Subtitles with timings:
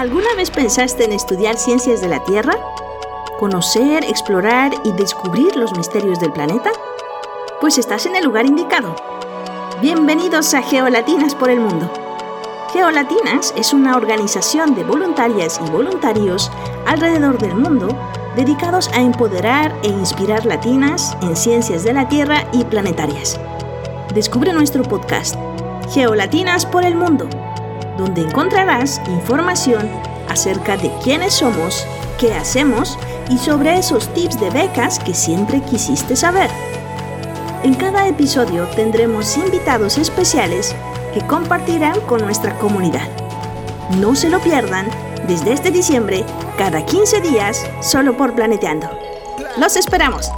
[0.00, 2.54] ¿Alguna vez pensaste en estudiar ciencias de la Tierra?
[3.38, 6.70] ¿Conocer, explorar y descubrir los misterios del planeta?
[7.60, 8.96] Pues estás en el lugar indicado.
[9.82, 11.92] Bienvenidos a Geolatinas por el Mundo.
[12.72, 16.50] Geolatinas es una organización de voluntarias y voluntarios
[16.86, 17.88] alrededor del mundo
[18.36, 23.38] dedicados a empoderar e inspirar latinas en ciencias de la Tierra y planetarias.
[24.14, 25.36] Descubre nuestro podcast,
[25.92, 27.28] Geolatinas por el Mundo
[28.00, 29.88] donde encontrarás información
[30.28, 31.86] acerca de quiénes somos,
[32.18, 32.98] qué hacemos
[33.28, 36.50] y sobre esos tips de becas que siempre quisiste saber.
[37.62, 40.74] En cada episodio tendremos invitados especiales
[41.12, 43.06] que compartirán con nuestra comunidad.
[43.98, 44.88] No se lo pierdan
[45.26, 46.24] desde este diciembre,
[46.56, 48.88] cada 15 días, solo por Planeteando.
[49.58, 50.30] ¡Los esperamos!